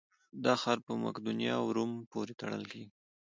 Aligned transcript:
دا 0.43 0.53
ښار 0.61 0.79
په 0.87 0.93
مقدونیه 1.05 1.51
او 1.59 1.65
روم 1.75 1.91
پورې 2.11 2.33
تړل 2.41 2.63
کېږي. 2.71 2.89